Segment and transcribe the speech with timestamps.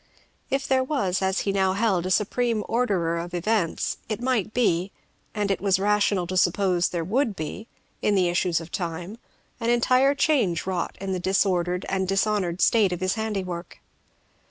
[0.49, 4.91] If there was, as he now held, a Supreme Orderer of events, it might be,
[5.35, 7.67] and it was rational to suppose there would be,
[8.01, 9.19] in the issues of time,
[9.59, 13.77] an entire change wrought in the disordered and dishonoured state of his handiwork.